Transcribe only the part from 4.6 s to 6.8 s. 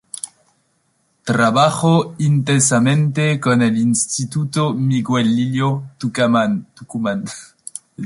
Miguel Lillo, Tucumán.